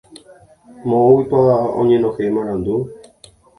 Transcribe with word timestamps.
Moõguipa 0.87 1.37
oñenohẽ 1.81 2.27
marandu. 2.35 2.75